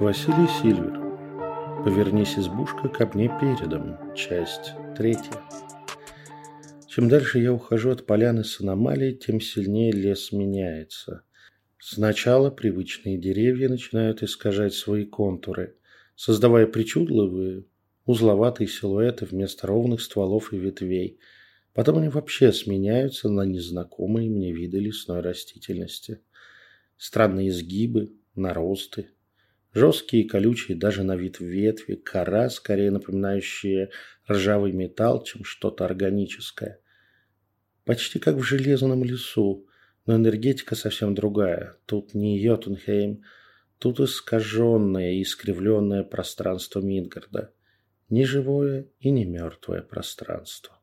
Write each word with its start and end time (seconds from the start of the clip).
Василий 0.00 0.48
Сильвер. 0.60 1.84
Повернись, 1.84 2.36
избушка, 2.36 2.88
ко 2.88 3.06
мне 3.14 3.28
передом. 3.40 3.96
Часть 4.16 4.72
третья. 4.96 5.40
Чем 6.88 7.08
дальше 7.08 7.38
я 7.38 7.52
ухожу 7.52 7.90
от 7.90 8.04
поляны 8.04 8.42
с 8.42 8.60
аномалией, 8.60 9.14
тем 9.14 9.40
сильнее 9.40 9.92
лес 9.92 10.32
меняется. 10.32 11.22
Сначала 11.78 12.50
привычные 12.50 13.18
деревья 13.18 13.68
начинают 13.68 14.24
искажать 14.24 14.74
свои 14.74 15.04
контуры, 15.04 15.76
создавая 16.16 16.66
причудливые, 16.66 17.64
узловатые 18.04 18.66
силуэты 18.66 19.26
вместо 19.26 19.68
ровных 19.68 20.00
стволов 20.02 20.52
и 20.52 20.58
ветвей. 20.58 21.20
Потом 21.72 21.98
они 21.98 22.08
вообще 22.08 22.52
сменяются 22.52 23.28
на 23.28 23.42
незнакомые 23.42 24.28
мне 24.28 24.52
виды 24.52 24.80
лесной 24.80 25.20
растительности. 25.20 26.20
Странные 26.96 27.50
изгибы, 27.50 28.12
наросты, 28.34 29.10
Жесткие 29.74 30.22
и 30.22 30.28
колючие 30.28 30.78
даже 30.78 31.02
на 31.02 31.16
вид 31.16 31.40
ветви, 31.40 31.96
кора, 31.96 32.48
скорее 32.48 32.92
напоминающая 32.92 33.90
ржавый 34.30 34.70
металл, 34.70 35.24
чем 35.24 35.42
что-то 35.42 35.84
органическое. 35.84 36.78
Почти 37.84 38.20
как 38.20 38.36
в 38.36 38.42
железном 38.44 39.02
лесу, 39.02 39.66
но 40.06 40.14
энергетика 40.14 40.76
совсем 40.76 41.16
другая. 41.16 41.76
Тут 41.86 42.14
не 42.14 42.38
Йотунхейм, 42.38 43.24
тут 43.78 43.98
искаженное 43.98 45.14
и 45.14 45.22
искривленное 45.22 46.04
пространство 46.04 46.80
Мидгарда. 46.80 47.52
Не 48.10 48.24
живое 48.26 48.86
и 49.00 49.10
не 49.10 49.24
мертвое 49.24 49.82
пространство. 49.82 50.78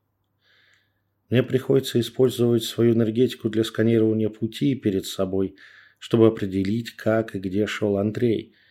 Мне 1.30 1.44
приходится 1.44 1.98
использовать 1.98 2.66
свою 2.66 2.94
энергетику 2.94 3.50
для 3.50 3.64
сканирования 3.64 4.28
пути 4.28 4.76
перед 4.76 5.06
собой, 5.06 5.56
чтобы 5.98 6.28
определить, 6.28 6.98
как 6.98 7.38
и 7.38 7.40
где 7.40 7.66
шел 7.68 7.96
Андрей– 7.98 8.54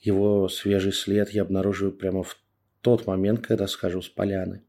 его 0.00 0.48
свежий 0.48 0.92
след 0.92 1.30
я 1.30 1.42
обнаруживаю 1.42 1.92
прямо 1.92 2.22
в 2.22 2.38
тот 2.80 3.06
момент, 3.06 3.46
когда 3.46 3.66
схожу 3.66 4.02
с 4.02 4.08
поляны. 4.08 4.62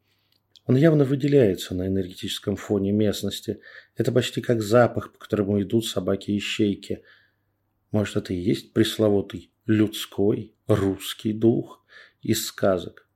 Он 0.66 0.76
явно 0.76 1.06
выделяется 1.06 1.74
на 1.74 1.88
энергетическом 1.88 2.58
фоне 2.58 2.92
местности. 2.92 3.62
Это 3.96 4.12
почти 4.12 4.42
как 4.42 4.62
запах, 4.62 5.14
по 5.14 5.20
которому 5.20 5.62
идут 5.62 5.86
собаки-ищейки. 5.86 7.04
Может, 7.92 8.18
это 8.18 8.34
и 8.34 8.38
есть 8.38 8.74
пресловутый 8.74 9.52
людской 9.66 10.54
русский 10.68 11.32
дух 11.32 11.86
из 12.22 12.46
сказок. 12.46 13.08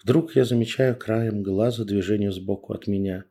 Вдруг 0.00 0.36
я 0.36 0.44
замечаю 0.44 0.96
краем 0.96 1.42
глаза 1.42 1.84
движение 1.84 2.30
сбоку 2.30 2.74
от 2.74 2.86
меня. 2.86 3.24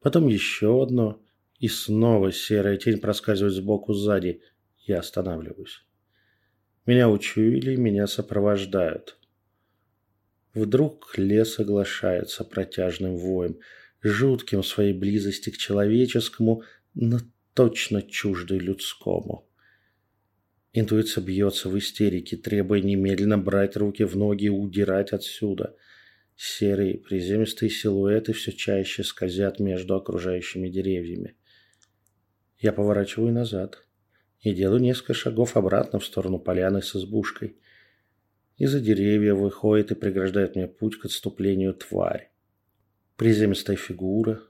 Потом 0.00 0.28
еще 0.28 0.82
одно, 0.82 1.22
и 1.58 1.68
снова 1.68 2.30
серая 2.30 2.76
тень 2.76 2.98
проскальзывает 2.98 3.54
сбоку 3.54 3.94
сзади. 3.94 4.42
Я 4.80 4.98
останавливаюсь. 4.98 5.87
Меня 6.88 7.10
учуяли, 7.10 7.76
меня 7.76 8.06
сопровождают. 8.06 9.18
Вдруг 10.54 11.18
лес 11.18 11.58
оглашается 11.58 12.44
протяжным 12.44 13.18
воем, 13.18 13.58
жутким 14.00 14.62
своей 14.62 14.94
близости 14.94 15.50
к 15.50 15.58
человеческому, 15.58 16.62
но 16.94 17.18
точно 17.52 18.00
чуждой 18.00 18.58
людскому. 18.58 19.46
Интуиция 20.72 21.22
бьется 21.22 21.68
в 21.68 21.76
истерике, 21.76 22.38
требуя 22.38 22.80
немедленно 22.80 23.36
брать 23.36 23.76
руки 23.76 24.04
в 24.04 24.16
ноги 24.16 24.46
и 24.46 24.48
удирать 24.48 25.12
отсюда. 25.12 25.76
Серые 26.36 26.96
приземистые 26.96 27.68
силуэты 27.68 28.32
все 28.32 28.50
чаще 28.50 29.04
скользят 29.04 29.58
между 29.58 29.94
окружающими 29.94 30.70
деревьями. 30.70 31.36
Я 32.58 32.72
поворачиваю 32.72 33.34
назад 33.34 33.84
и 34.40 34.52
делаю 34.52 34.80
несколько 34.80 35.14
шагов 35.14 35.56
обратно 35.56 35.98
в 35.98 36.04
сторону 36.04 36.38
поляны 36.38 36.82
с 36.82 36.94
избушкой. 36.94 37.56
Из-за 38.56 38.80
деревья 38.80 39.34
выходит 39.34 39.90
и 39.90 39.94
преграждает 39.94 40.56
мне 40.56 40.66
путь 40.66 40.98
к 40.98 41.06
отступлению 41.06 41.74
тварь. 41.74 42.30
Приземистая 43.16 43.76
фигура, 43.76 44.40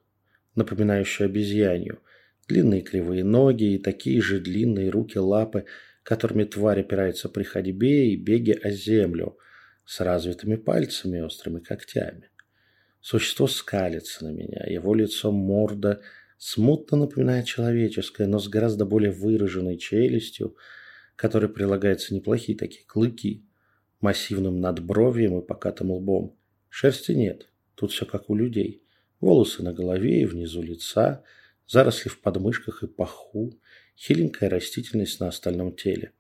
напоминающая 0.55 1.27
обезьянью, 1.27 2.01
длинные 2.49 2.83
кривые 2.83 3.25
ноги 3.25 3.75
и 3.75 3.79
такие 3.79 4.21
же 4.21 4.41
длинные 4.41 4.91
руки-лапы, 4.91 5.65
которыми 6.03 6.45
тварь 6.45 6.81
опирается 6.81 7.29
при 7.29 7.43
ходьбе 7.43 8.13
и 8.13 8.17
беге 8.17 8.55
о 8.55 8.71
землю, 8.71 9.39
с 9.85 10.01
развитыми 10.01 10.57
пальцами 10.57 11.19
и 11.19 11.23
острыми 11.23 11.61
когтями. 11.61 12.31
Существо 13.01 13.47
скалится 13.47 14.25
на 14.27 14.33
меня, 14.33 14.67
его 14.67 14.95
лицо 14.95 15.33
морда– 15.33 16.03
смутно 16.39 16.97
напоминает 16.97 17.47
человеческое, 17.47 18.27
но 18.27 18.39
с 18.39 18.49
гораздо 18.49 18.87
более 18.87 19.11
выраженной 19.11 19.77
челюстью, 19.77 20.57
которой 21.17 21.49
прилагаются 21.49 22.15
неплохие 22.15 22.57
такие 22.57 22.87
клыки, 22.87 23.45
массивным 24.01 24.61
надбровьем 24.61 25.39
и 25.39 25.47
покатым 25.47 25.91
лбом. 25.91 26.37
Шерсти 26.69 27.13
нет, 27.13 27.49
тут 27.75 27.93
все 27.93 28.07
как 28.07 28.31
у 28.31 28.37
людей. 28.37 28.83
Волосы 29.21 29.63
на 29.65 29.73
голове 29.73 30.23
и 30.23 30.27
внизу 30.27 30.63
лица, 30.63 31.25
заросли 31.67 32.09
в 32.09 32.21
подмышках 32.21 32.85
и 32.85 32.87
паху, 32.87 33.53
хиленькая 33.97 34.49
растительность 34.49 35.19
на 35.19 35.29
остальном 35.29 35.75
теле. 35.75 36.13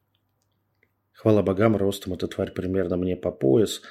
Хвала 1.12 1.42
богам, 1.42 1.76
ростом 1.76 2.14
эта 2.14 2.26
тварь 2.26 2.52
примерно 2.52 2.96
мне 2.96 3.16
по 3.16 3.30
пояс 3.30 3.82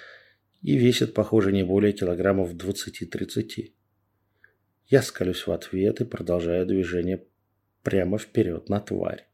и 0.61 0.77
весит, 0.77 1.13
похоже, 1.13 1.51
не 1.53 1.63
более 1.63 1.93
килограммов 1.93 2.53
20-30. 2.53 3.71
Я 4.87 5.01
скалюсь 5.01 5.45
в 5.45 5.51
ответ 5.51 5.99
и 5.99 6.05
продолжаю 6.05 6.65
движение 6.65 7.25
прямо 7.83 8.17
вперед 8.17 8.69
на 8.69 8.79
тварь. 8.79 9.27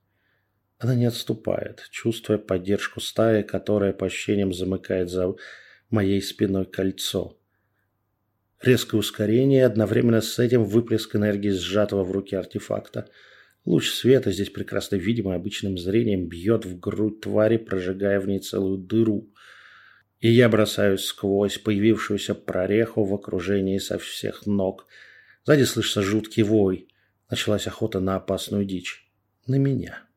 Она 0.79 0.95
не 0.95 1.05
отступает, 1.05 1.87
чувствуя 1.91 2.39
поддержку 2.39 2.99
стаи, 2.99 3.43
которая 3.43 3.93
по 3.93 4.07
ощущениям 4.07 4.51
замыкает 4.51 5.11
за 5.11 5.35
моей 5.91 6.23
спиной 6.23 6.65
кольцо. 6.65 7.37
Резкое 8.63 8.97
ускорение 8.97 9.65
одновременно 9.65 10.21
с 10.21 10.39
этим 10.39 10.63
выплеск 10.63 11.15
энергии 11.15 11.49
сжатого 11.49 12.03
в 12.03 12.11
руке 12.11 12.39
артефакта. 12.39 13.09
Луч 13.63 13.91
света, 13.91 14.31
здесь 14.31 14.49
прекрасно 14.49 14.95
видимый 14.95 15.35
обычным 15.35 15.77
зрением, 15.77 16.27
бьет 16.27 16.65
в 16.65 16.79
грудь 16.79 17.21
твари, 17.21 17.57
прожигая 17.57 18.19
в 18.19 18.27
ней 18.27 18.39
целую 18.39 18.79
дыру. 18.79 19.29
И 20.19 20.29
я 20.31 20.49
бросаюсь 20.49 21.05
сквозь 21.05 21.59
появившуюся 21.59 22.33
прореху 22.33 23.03
в 23.03 23.13
окружении 23.13 23.77
со 23.77 23.99
всех 23.99 24.47
ног– 24.47 24.87
Сзади 25.45 25.63
слышится 25.63 26.01
жуткий 26.01 26.43
вой. 26.43 26.87
Началась 27.29 27.67
охота 27.67 27.99
на 27.99 28.15
опасную 28.15 28.65
дичь. 28.65 29.11
На 29.45 29.55
меня. 29.55 30.07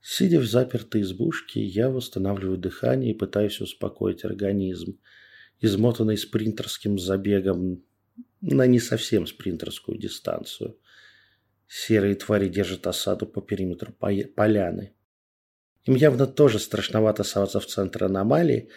Сидя 0.00 0.38
в 0.38 0.46
запертой 0.46 1.02
избушке, 1.02 1.62
я 1.62 1.88
восстанавливаю 1.88 2.58
дыхание 2.58 3.12
и 3.12 3.16
пытаюсь 3.16 3.60
успокоить 3.60 4.24
организм, 4.24 4.98
измотанный 5.60 6.16
спринтерским 6.16 6.98
забегом 6.98 7.84
на 8.40 8.66
не 8.66 8.80
совсем 8.80 9.26
спринтерскую 9.26 9.98
дистанцию. 9.98 10.78
Серые 11.66 12.16
твари 12.16 12.48
держат 12.48 12.86
осаду 12.86 13.26
по 13.26 13.40
периметру 13.40 13.92
поляны. 13.92 14.94
Им 15.84 15.94
явно 15.94 16.26
тоже 16.26 16.58
страшновато 16.58 17.24
соваться 17.24 17.60
в 17.60 17.66
центр 17.66 18.04
аномалии. 18.04 18.70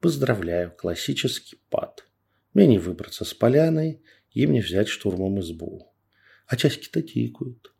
Поздравляю, 0.00 0.72
классический. 0.76 1.58
Мне 2.54 2.66
не 2.68 2.78
выбраться 2.78 3.24
с 3.24 3.34
поляной, 3.34 4.00
им 4.30 4.52
не 4.52 4.60
взять 4.60 4.88
штурмом 4.88 5.40
избу. 5.40 5.92
А 6.46 6.56
часики-то 6.56 7.02
тикают. 7.02 7.74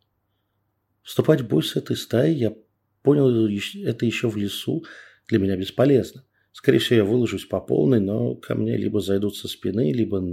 Вступать 1.01 1.41
в 1.41 1.47
бой 1.47 1.63
с 1.63 1.75
этой 1.75 1.95
стаей, 1.95 2.35
я 2.35 2.53
понял 3.01 3.29
это 3.29 4.05
еще 4.05 4.29
в 4.29 4.35
лесу, 4.35 4.83
для 5.27 5.39
меня 5.39 5.55
бесполезно. 5.55 6.25
Скорее 6.51 6.79
всего, 6.79 6.97
я 6.97 7.03
выложусь 7.03 7.45
по 7.45 7.59
полной, 7.59 7.99
но 7.99 8.35
ко 8.35 8.55
мне 8.55 8.77
либо 8.77 9.01
зайдут 9.01 9.35
со 9.35 9.47
спины, 9.47 9.91
либо 9.91 10.23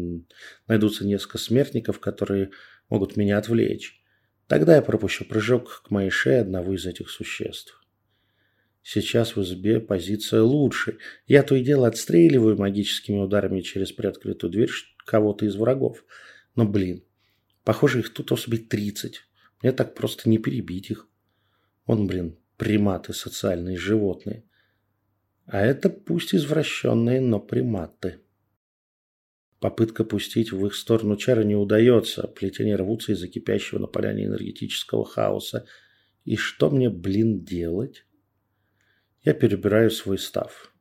найдутся 0.66 1.06
несколько 1.06 1.38
смертников, 1.38 2.00
которые 2.00 2.50
могут 2.88 3.16
меня 3.16 3.38
отвлечь. 3.38 4.02
Тогда 4.46 4.76
я 4.76 4.82
пропущу 4.82 5.24
прыжок 5.24 5.82
к 5.86 5.90
моей 5.90 6.10
шее 6.10 6.40
одного 6.40 6.74
из 6.74 6.86
этих 6.86 7.10
существ. 7.10 7.81
Сейчас 8.82 9.36
в 9.36 9.42
избе 9.42 9.80
позиция 9.80 10.42
лучше. 10.42 10.98
Я 11.26 11.44
то 11.44 11.54
и 11.54 11.62
дело 11.62 11.86
отстреливаю 11.86 12.56
магическими 12.56 13.18
ударами 13.18 13.60
через 13.60 13.92
приоткрытую 13.92 14.50
дверь 14.50 14.70
кого-то 15.06 15.46
из 15.46 15.54
врагов. 15.54 16.04
Но, 16.56 16.66
блин, 16.66 17.04
похоже, 17.64 18.00
их 18.00 18.12
тут 18.12 18.32
особей 18.32 18.58
30. 18.58 19.20
Мне 19.62 19.72
так 19.72 19.94
просто 19.94 20.28
не 20.28 20.38
перебить 20.38 20.90
их. 20.90 21.08
Он, 21.86 22.08
блин, 22.08 22.36
приматы 22.56 23.12
социальные 23.12 23.76
животные. 23.76 24.44
А 25.46 25.60
это 25.60 25.88
пусть 25.88 26.34
извращенные, 26.34 27.20
но 27.20 27.38
приматы. 27.38 28.20
Попытка 29.60 30.04
пустить 30.04 30.50
в 30.50 30.66
их 30.66 30.74
сторону 30.74 31.16
чары 31.16 31.44
не 31.44 31.54
удается. 31.54 32.26
Плетения 32.26 32.76
рвутся 32.76 33.12
из-за 33.12 33.28
кипящего 33.28 33.78
на 33.78 33.86
поляне 33.86 34.24
энергетического 34.24 35.04
хаоса. 35.04 35.66
И 36.24 36.34
что 36.34 36.68
мне, 36.68 36.90
блин, 36.90 37.44
делать? 37.44 38.04
Я 39.24 39.34
перебираю 39.34 39.90
свой 39.90 40.18
став. 40.18 40.72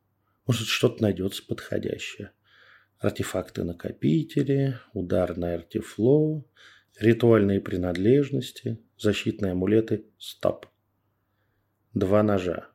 Может, 0.46 0.66
что-то 0.66 1.02
найдется 1.02 1.44
подходящее. 1.46 2.32
Артефакты-накопители, 2.98 4.78
ударное 4.92 5.56
артифло, 5.56 6.44
ритуальные 6.98 7.60
принадлежности, 7.60 8.78
защитные 8.98 9.52
амулеты. 9.52 10.06
Стоп. 10.18 10.66
Два 11.94 12.22
ножа. 12.22 12.68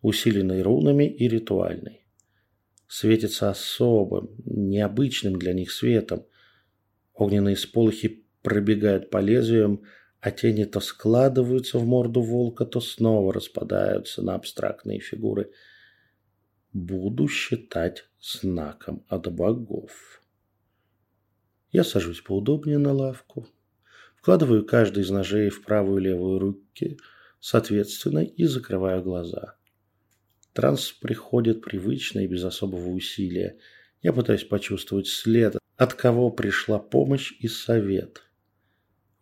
усиленный 0.00 0.62
рунами 0.62 1.04
и 1.04 1.28
ритуальный. 1.28 2.04
Светится 2.88 3.50
особым, 3.50 4.30
необычным 4.44 5.38
для 5.38 5.52
них 5.52 5.70
светом. 5.70 6.26
Огненные 7.14 7.56
сполохи 7.56 8.26
пробегают 8.42 9.10
по 9.10 9.18
лезвиям, 9.18 9.84
а 10.22 10.30
тени 10.30 10.64
то 10.64 10.78
складываются 10.78 11.78
в 11.78 11.84
морду 11.84 12.22
волка, 12.22 12.64
то 12.64 12.80
снова 12.80 13.32
распадаются 13.32 14.22
на 14.22 14.36
абстрактные 14.36 15.00
фигуры. 15.00 15.50
Буду 16.72 17.26
считать 17.26 18.08
знаком 18.20 19.04
от 19.08 19.30
богов. 19.32 20.22
Я 21.72 21.82
сажусь 21.82 22.20
поудобнее 22.20 22.78
на 22.78 22.92
лавку, 22.92 23.48
вкладываю 24.14 24.64
каждый 24.64 25.02
из 25.02 25.10
ножей 25.10 25.50
в 25.50 25.64
правую 25.64 26.00
и 26.00 26.04
левую 26.04 26.38
руки, 26.38 26.98
соответственно, 27.40 28.20
и 28.20 28.44
закрываю 28.44 29.02
глаза. 29.02 29.56
Транс 30.52 30.92
приходит 30.92 31.62
привычно 31.62 32.20
и 32.20 32.28
без 32.28 32.44
особого 32.44 32.90
усилия. 32.90 33.58
Я 34.02 34.12
пытаюсь 34.12 34.44
почувствовать 34.44 35.08
след, 35.08 35.56
от 35.76 35.94
кого 35.94 36.30
пришла 36.30 36.78
помощь 36.78 37.32
и 37.40 37.48
совет– 37.48 38.22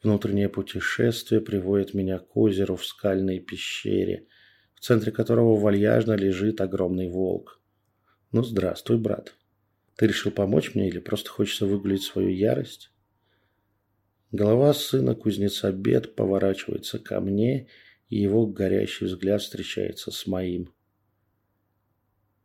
Внутреннее 0.02 0.48
путешествие 0.48 1.40
приводит 1.40 1.92
меня 1.92 2.18
к 2.18 2.36
озеру 2.36 2.76
в 2.76 2.86
скальной 2.86 3.38
пещере, 3.38 4.26
в 4.74 4.80
центре 4.80 5.12
которого 5.12 5.56
вальяжно 5.56 6.14
лежит 6.14 6.60
огромный 6.60 7.08
волк. 7.08 7.60
Ну, 8.32 8.42
здравствуй, 8.42 8.96
брат. 8.96 9.34
Ты 9.96 10.06
решил 10.06 10.32
помочь 10.32 10.74
мне 10.74 10.88
или 10.88 11.00
просто 11.00 11.28
хочется 11.28 11.66
выгулить 11.66 12.02
свою 12.02 12.30
ярость? 12.30 12.90
Голова 14.32 14.72
сына 14.72 15.14
кузнеца 15.14 15.72
Бед 15.72 16.14
поворачивается 16.14 16.98
ко 16.98 17.20
мне, 17.20 17.68
и 18.08 18.16
его 18.20 18.46
горящий 18.46 19.04
взгляд 19.04 19.42
встречается 19.42 20.10
с 20.10 20.26
моим. 20.26 20.72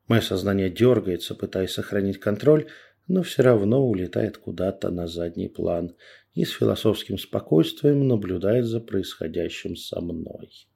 Мое 0.08 0.22
сознание 0.22 0.70
дергается, 0.70 1.36
пытаясь 1.36 1.72
сохранить 1.72 2.20
контроль, 2.20 2.68
но 3.08 3.24
все 3.24 3.44
равно 3.44 3.86
улетает 3.86 4.38
куда-то 4.38 4.90
на 4.90 5.08
задний 5.08 5.48
план 5.48 5.96
и 6.34 6.44
с 6.44 6.52
философским 6.52 7.18
спокойствием 7.18 8.08
наблюдает 8.08 8.66
за 8.66 8.80
происходящим 8.80 9.76
со 9.76 10.02
мной. 10.02 10.68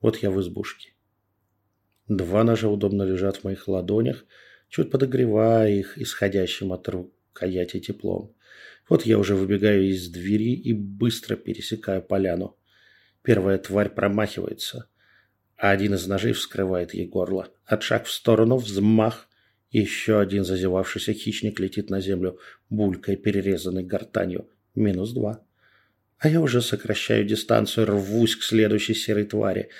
Вот 0.00 0.16
я 0.18 0.30
в 0.30 0.40
избушке. 0.40 0.94
Два 2.08 2.42
ножа 2.42 2.68
удобно 2.68 3.02
лежат 3.02 3.36
в 3.36 3.44
моих 3.44 3.68
ладонях, 3.68 4.24
чуть 4.68 4.90
подогревая 4.90 5.70
их 5.70 5.98
исходящим 5.98 6.72
от 6.72 6.88
рукояти 6.88 7.78
теплом. 7.78 8.34
Вот 8.88 9.06
я 9.06 9.18
уже 9.18 9.36
выбегаю 9.36 9.88
из 9.88 10.08
двери 10.08 10.52
и 10.52 10.72
быстро 10.72 11.36
пересекаю 11.36 12.02
поляну. 12.02 12.56
Первая 13.22 13.58
тварь 13.58 13.90
промахивается, 13.90 14.88
а 15.56 15.70
один 15.70 15.94
из 15.94 16.06
ножей 16.06 16.32
вскрывает 16.32 16.94
ей 16.94 17.06
горло. 17.06 17.48
От 17.66 17.82
шаг 17.82 18.06
в 18.06 18.10
сторону, 18.10 18.56
взмах, 18.56 19.28
еще 19.70 20.20
один 20.20 20.44
зазевавшийся 20.44 21.12
хищник 21.12 21.60
летит 21.60 21.90
на 21.90 22.00
землю, 22.00 22.38
булькой 22.68 23.16
перерезанной 23.16 23.84
гортанью. 23.84 24.48
Минус 24.74 25.12
два. 25.12 25.44
А 26.18 26.28
я 26.28 26.40
уже 26.40 26.60
сокращаю 26.60 27.24
дистанцию, 27.24 27.86
рвусь 27.86 28.36
к 28.36 28.42
следующей 28.42 28.94
серой 28.94 29.24
твари. 29.24 29.70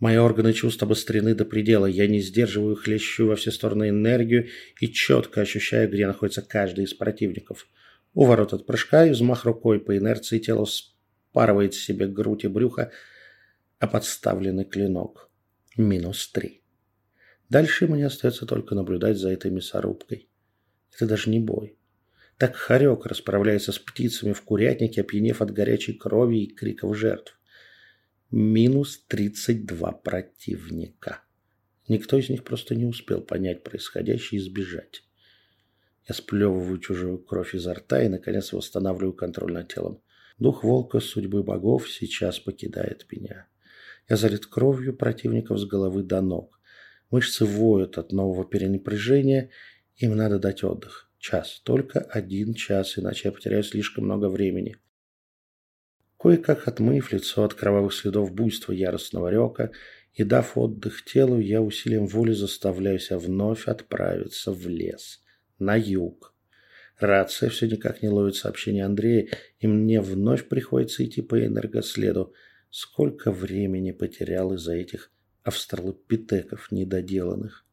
Мои 0.00 0.16
органы 0.16 0.52
чувств 0.52 0.82
обострены 0.82 1.34
до 1.34 1.44
предела. 1.44 1.86
Я 1.86 2.06
не 2.06 2.20
сдерживаю, 2.20 2.76
хлещу 2.76 3.26
во 3.26 3.36
все 3.36 3.50
стороны 3.50 3.90
энергию 3.90 4.48
и 4.80 4.88
четко 4.88 5.40
ощущаю, 5.40 5.90
где 5.90 6.06
находится 6.06 6.42
каждый 6.42 6.84
из 6.84 6.94
противников. 6.94 7.68
У 8.14 8.24
ворот 8.24 8.52
от 8.52 8.66
прыжка 8.66 9.06
и 9.06 9.10
взмах 9.10 9.44
рукой 9.44 9.78
по 9.80 9.96
инерции 9.96 10.38
тело 10.38 10.64
спарывает 10.64 11.74
себе 11.74 12.06
грудь 12.06 12.44
и 12.44 12.48
брюхо, 12.48 12.90
а 13.78 13.86
подставленный 13.86 14.64
клинок. 14.64 15.30
Минус 15.76 16.28
три. 16.28 16.62
Дальше 17.48 17.86
мне 17.86 18.06
остается 18.06 18.46
только 18.46 18.74
наблюдать 18.74 19.16
за 19.16 19.30
этой 19.30 19.50
мясорубкой. 19.50 20.28
Это 20.94 21.06
даже 21.06 21.30
не 21.30 21.40
бой. 21.40 21.78
Так 22.36 22.54
хорек 22.56 23.06
расправляется 23.06 23.72
с 23.72 23.78
птицами 23.78 24.32
в 24.32 24.42
курятнике, 24.42 25.00
опьянев 25.00 25.42
от 25.42 25.50
горячей 25.50 25.94
крови 25.94 26.44
и 26.44 26.54
криков 26.54 26.96
жертв. 26.96 27.38
Минус 28.30 29.04
32 29.08 29.92
противника. 29.92 31.22
Никто 31.88 32.18
из 32.18 32.28
них 32.28 32.44
просто 32.44 32.74
не 32.74 32.84
успел 32.84 33.22
понять 33.22 33.64
происходящее 33.64 34.40
и 34.40 34.44
сбежать. 34.44 35.02
Я 36.06 36.14
сплевываю 36.14 36.78
чужую 36.78 37.18
кровь 37.18 37.54
изо 37.54 37.74
рта 37.74 38.02
и, 38.02 38.08
наконец, 38.08 38.52
восстанавливаю 38.52 39.14
контроль 39.14 39.52
над 39.52 39.72
телом. 39.72 40.00
Дух 40.38 40.62
волка 40.62 41.00
судьбы 41.00 41.42
богов 41.42 41.90
сейчас 41.90 42.38
покидает 42.38 43.06
меня. 43.10 43.48
Я 44.08 44.16
залит 44.16 44.46
кровью 44.46 44.96
противников 44.96 45.58
с 45.58 45.64
головы 45.64 46.02
до 46.02 46.20
ног. 46.20 46.57
Мышцы 47.10 47.44
воют 47.44 47.96
от 47.98 48.12
нового 48.12 48.44
перенапряжения, 48.44 49.50
им 49.96 50.16
надо 50.16 50.38
дать 50.38 50.62
отдых. 50.62 51.10
Час, 51.18 51.60
только 51.64 52.00
один 52.00 52.54
час, 52.54 52.98
иначе 52.98 53.28
я 53.28 53.32
потеряю 53.32 53.64
слишком 53.64 54.04
много 54.04 54.28
времени. 54.28 54.76
Кое-как 56.18 56.68
отмыв 56.68 57.12
лицо 57.12 57.44
от 57.44 57.54
кровавых 57.54 57.94
следов 57.94 58.32
буйства 58.32 58.72
яростного 58.72 59.28
река 59.30 59.70
и 60.14 60.24
дав 60.24 60.58
отдых 60.58 61.04
телу, 61.04 61.38
я 61.38 61.62
усилием 61.62 62.06
воли 62.06 62.32
заставляю 62.32 62.98
себя 62.98 63.18
вновь 63.18 63.66
отправиться 63.66 64.52
в 64.52 64.68
лес, 64.68 65.22
на 65.58 65.76
юг. 65.76 66.34
Рация 66.98 67.48
все 67.50 67.68
никак 67.68 68.02
не 68.02 68.08
ловит 68.08 68.34
сообщение 68.34 68.84
Андрея, 68.84 69.28
и 69.60 69.68
мне 69.68 70.00
вновь 70.00 70.48
приходится 70.48 71.04
идти 71.04 71.22
по 71.22 71.44
энергоследу. 71.44 72.34
Сколько 72.70 73.30
времени 73.30 73.92
потерял 73.92 74.52
из-за 74.54 74.74
этих 74.74 75.12
австралопитеков 75.42 76.70
недоделанных. 76.70 77.64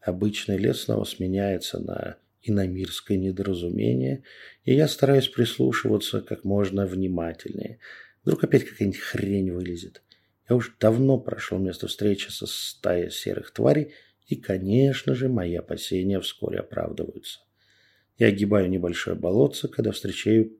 Обычный 0.00 0.56
лес 0.58 0.82
снова 0.82 1.04
сменяется 1.04 1.80
на 1.80 2.18
иномирское 2.42 3.18
недоразумение, 3.18 4.22
и 4.64 4.74
я 4.74 4.88
стараюсь 4.88 5.28
прислушиваться 5.28 6.20
как 6.20 6.44
можно 6.44 6.86
внимательнее. 6.86 7.78
Вдруг 8.22 8.44
опять 8.44 8.64
какая-нибудь 8.64 9.00
хрень 9.00 9.52
вылезет. 9.52 10.02
Я 10.48 10.56
уж 10.56 10.74
давно 10.80 11.18
прошел 11.18 11.58
место 11.58 11.88
встречи 11.88 12.30
со 12.30 12.46
стаей 12.46 13.10
серых 13.10 13.50
тварей, 13.50 13.92
и, 14.26 14.36
конечно 14.36 15.14
же, 15.14 15.28
мои 15.28 15.54
опасения 15.54 16.20
вскоре 16.20 16.60
оправдываются. 16.60 17.40
Я 18.18 18.28
огибаю 18.28 18.68
небольшое 18.68 19.16
болотце, 19.16 19.68
когда 19.68 19.92
встречаю 19.92 20.58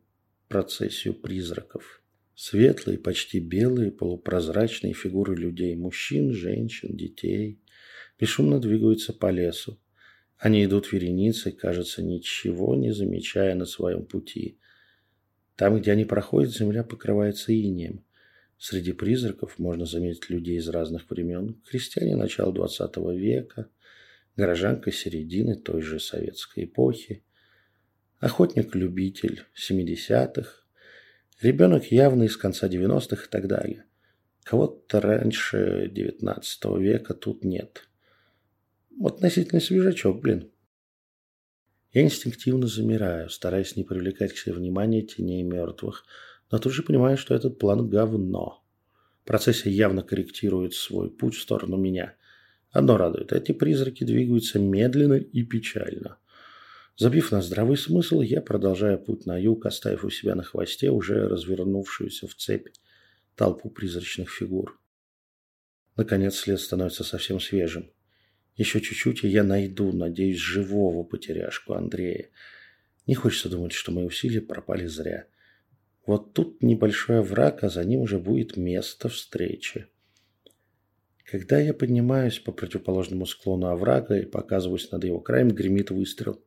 процессию 0.49 1.15
призраков. 1.15 2.03
Светлые, 2.41 2.99
почти 2.99 3.41
белые, 3.41 3.91
полупрозрачные 3.91 4.95
фигуры 4.95 5.35
людей, 5.35 5.75
мужчин, 5.75 6.33
женщин, 6.33 6.97
детей, 6.97 7.59
бесшумно 8.17 8.61
двигаются 8.61 9.13
по 9.13 9.29
лесу. 9.33 9.77
Они 10.37 10.65
идут 10.65 10.93
вереницей, 10.93 11.51
кажется, 11.51 12.01
ничего 12.01 12.77
не 12.77 12.93
замечая 12.93 13.57
на 13.57 13.65
своем 13.65 14.07
пути. 14.07 14.57
Там, 15.57 15.81
где 15.81 15.91
они 15.91 16.05
проходят, 16.05 16.55
земля 16.55 16.85
покрывается 16.85 17.53
инеем. 17.53 18.05
Среди 18.57 18.93
призраков 18.93 19.59
можно 19.59 19.85
заметить 19.85 20.31
людей 20.31 20.59
из 20.59 20.69
разных 20.69 21.11
времен. 21.11 21.61
Крестьяне 21.69 22.15
начала 22.15 22.53
XX 22.53 23.17
века, 23.17 23.69
горожанка 24.37 24.93
середины 24.93 25.57
той 25.57 25.83
же 25.83 25.99
советской 25.99 26.67
эпохи, 26.67 27.25
охотник-любитель 28.21 29.43
70-х, 29.57 30.68
Ребенок 31.41 31.93
явно 31.93 32.25
из 32.25 32.37
конца 32.37 32.69
90-х 32.69 33.25
и 33.27 33.29
так 33.29 33.47
далее. 33.47 33.85
Кого-то 34.43 35.01
раньше 35.01 35.89
19 35.93 36.65
века 36.79 37.15
тут 37.15 37.45
нет. 37.45 37.89
Относительно 39.01 39.61
свежачок, 39.61 40.21
блин. 40.21 40.51
Я 41.93 42.03
инстинктивно 42.03 42.67
замираю, 42.67 43.31
стараясь 43.31 43.77
не 43.77 43.85
привлекать 43.85 44.33
к 44.33 44.37
себе 44.37 44.55
внимания 44.55 45.03
теней 45.03 45.43
мертвых, 45.43 46.05
но 46.51 46.59
тут 46.59 46.73
же 46.73 46.83
понимаю, 46.83 47.17
что 47.17 47.35
этот 47.35 47.59
план 47.59 47.89
говно. 47.89 48.65
Процессия 49.25 49.71
явно 49.71 50.03
корректирует 50.03 50.75
свой 50.75 51.09
путь 51.11 51.37
в 51.37 51.43
сторону 51.43 51.77
меня. 51.77 52.15
Одно 52.71 52.97
радует, 52.97 53.33
эти 53.33 53.53
призраки 53.53 54.03
двигаются 54.03 54.59
медленно 54.59 55.15
и 55.15 55.43
печально. 55.45 56.19
Забив 56.99 57.31
на 57.31 57.41
здравый 57.43 57.77
смысл, 57.77 58.23
я 58.23 58.43
продолжаю 58.43 58.99
путь 58.99 59.25
на 59.25 59.39
юг, 59.39 59.67
оставив 59.67 60.03
у 60.03 60.11
себя 60.11 60.35
на 60.35 60.43
хвосте 60.43 60.91
уже 60.91 61.29
развернувшуюся 61.29 62.27
в 62.27 62.35
цепь 62.35 62.67
толпу 63.37 63.71
призрачных 63.71 64.29
фигур. 64.29 64.81
Наконец 65.95 66.35
след 66.35 66.59
становится 66.59 67.05
совсем 67.05 67.39
свежим. 67.39 67.89
Еще 68.57 68.81
чуть-чуть, 68.81 69.23
и 69.23 69.29
я 69.29 69.45
найду, 69.45 69.93
надеюсь, 69.93 70.39
живого 70.39 71.05
потеряшку 71.05 71.75
Андрея. 71.75 72.31
Не 73.07 73.15
хочется 73.15 73.49
думать, 73.49 73.73
что 73.73 73.93
мои 73.93 74.05
усилия 74.05 74.41
пропали 74.41 74.87
зря. 74.87 75.27
Вот 76.05 76.33
тут 76.33 76.65
небольшой 76.65 77.21
овраг, 77.21 77.63
а 77.63 77.69
за 77.69 77.85
ним 77.85 78.01
уже 78.01 78.19
будет 78.19 78.57
место 78.57 79.09
встречи. 79.09 79.87
Когда 81.23 81.61
я 81.61 81.75
поднимаюсь 81.75 82.41
по 82.41 82.51
противоположному 82.51 83.25
склону 83.25 83.69
оврага 83.69 84.19
и 84.19 84.27
показываюсь 84.27 84.91
над 84.91 85.05
его 85.05 85.21
краем, 85.21 85.51
гремит 85.51 85.93
выстрел. 85.93 86.43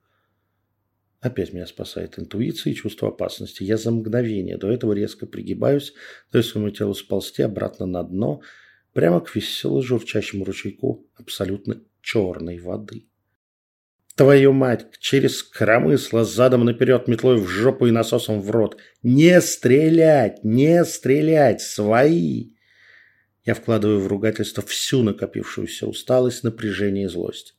Опять 1.22 1.54
меня 1.54 1.68
спасает 1.68 2.18
интуиция 2.18 2.74
и 2.74 2.75
чувство 2.75 3.10
опасности. 3.10 3.62
Я 3.62 3.78
за 3.78 3.92
мгновение 3.92 4.58
до 4.58 4.72
этого 4.72 4.94
резко 4.94 5.28
пригибаюсь, 5.28 5.94
даю 6.32 6.44
своему 6.44 6.72
телу 6.72 6.96
сползти 6.96 7.44
обратно 7.44 7.86
на 7.86 8.01
дно, 8.01 8.42
прямо 8.94 9.22
к 9.22 9.34
весело 9.36 9.84
журчащему 9.84 10.44
ручейку 10.44 11.08
абсолютно 11.16 11.80
черной 12.01 12.58
воды. 12.60 13.06
Твою 14.16 14.51
мать, 14.51 14.88
через 15.00 15.44
коромысло, 15.44 16.25
задом 16.25 16.66
наперед, 16.66 17.08
метлой 17.08 17.40
в 17.40 17.48
жопу 17.48 17.86
и 17.86 17.92
насосом 17.92 18.42
в 18.42 18.50
рот. 18.50 18.78
Не 19.04 19.40
стрелять, 19.42 20.44
не 20.44 20.84
стрелять, 20.84 21.62
свои! 21.62 22.54
Я 23.46 23.54
вкладываю 23.54 24.00
в 24.00 24.08
ругательство 24.08 24.63
всю 24.63 25.04
накопившуюся 25.04 25.88
усталость, 25.88 26.44
напряжение 26.44 27.06
и 27.06 27.10
злость. 27.10 27.56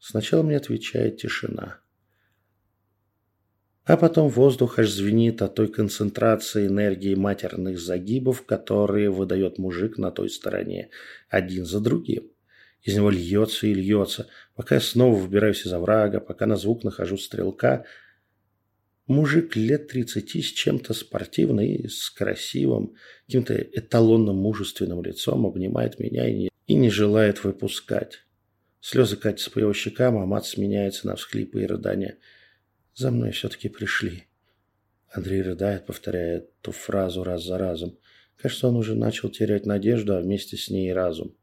Сначала 0.00 0.42
мне 0.42 0.56
отвечает 0.56 1.16
тишина. 1.16 1.83
А 3.84 3.98
потом 3.98 4.28
воздух 4.28 4.78
аж 4.78 4.88
звенит 4.88 5.42
от 5.42 5.54
той 5.54 5.68
концентрации 5.68 6.66
энергии 6.66 7.14
матерных 7.14 7.78
загибов, 7.78 8.46
которые 8.46 9.10
выдает 9.10 9.58
мужик 9.58 9.98
на 9.98 10.10
той 10.10 10.30
стороне, 10.30 10.88
один 11.28 11.66
за 11.66 11.80
другим. 11.80 12.30
Из 12.82 12.96
него 12.96 13.10
льется 13.10 13.66
и 13.66 13.74
льется, 13.74 14.28
пока 14.54 14.76
я 14.76 14.80
снова 14.80 15.14
выбираюсь 15.14 15.66
из 15.66 15.72
оврага, 15.72 16.20
пока 16.20 16.46
на 16.46 16.56
звук 16.56 16.82
нахожу 16.82 17.18
стрелка. 17.18 17.84
Мужик 19.06 19.54
лет 19.54 19.88
тридцати 19.88 20.40
с 20.40 20.46
чем-то 20.46 20.94
спортивным 20.94 21.60
и 21.60 21.86
с 21.86 22.08
красивым, 22.08 22.94
каким-то 23.26 23.54
эталонным 23.54 24.36
мужественным 24.36 25.02
лицом 25.02 25.44
обнимает 25.44 25.98
меня 25.98 26.26
и 26.26 26.34
не, 26.34 26.50
и 26.66 26.74
не 26.74 26.88
желает 26.88 27.44
выпускать. 27.44 28.24
Слезы 28.80 29.16
катятся 29.16 29.50
по 29.50 29.58
его 29.58 29.74
щекам, 29.74 30.16
а 30.16 30.24
мат 30.24 30.46
сменяется 30.46 31.06
на 31.06 31.16
всхлипы 31.16 31.64
и 31.64 31.66
рыдания– 31.66 32.16
за 32.94 33.10
мной 33.10 33.32
все-таки 33.32 33.68
пришли. 33.68 34.24
Андрей 35.10 35.42
рыдает, 35.42 35.86
повторяя 35.86 36.44
ту 36.60 36.72
фразу 36.72 37.22
раз 37.22 37.44
за 37.44 37.58
разом. 37.58 37.96
Кажется, 38.36 38.68
он 38.68 38.76
уже 38.76 38.94
начал 38.94 39.28
терять 39.28 39.66
надежду, 39.66 40.16
а 40.16 40.20
вместе 40.20 40.56
с 40.56 40.68
ней 40.68 40.90
и 40.90 40.92
разум. 40.92 41.34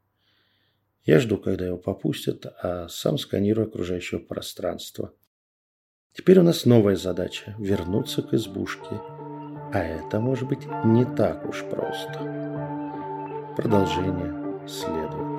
Я 1.04 1.18
жду, 1.18 1.38
когда 1.38 1.66
его 1.66 1.78
попустят, 1.78 2.46
а 2.62 2.88
сам 2.88 3.18
сканирую 3.18 3.66
окружающее 3.66 4.20
пространство. 4.20 5.12
Теперь 6.12 6.38
у 6.38 6.42
нас 6.42 6.66
новая 6.66 6.96
задача– 6.96 7.56
вернуться 7.58 8.22
к 8.22 8.34
избушке. 8.34 9.00
А 9.74 9.78
это 9.78 10.20
может 10.20 10.46
быть 10.46 10.66
не 10.84 11.04
так 11.16 11.48
уж 11.48 11.62
просто. 11.64 13.54
Продолжение 13.56 14.68
следует. 14.68 15.31